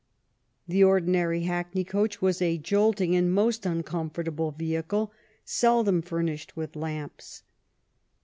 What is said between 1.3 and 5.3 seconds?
hackney coach was a jolting and most uncomfortable vehicle,